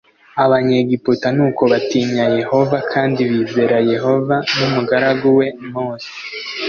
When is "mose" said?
5.73-6.09